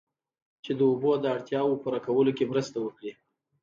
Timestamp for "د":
0.77-0.81, 1.19-1.25